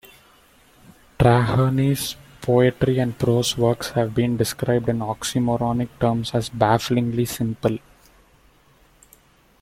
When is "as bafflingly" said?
6.33-7.25